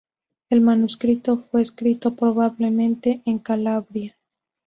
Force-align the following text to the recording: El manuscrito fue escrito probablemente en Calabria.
El 0.49 0.61
manuscrito 0.61 1.37
fue 1.37 1.61
escrito 1.61 2.15
probablemente 2.15 3.21
en 3.25 3.37
Calabria. 3.37 4.17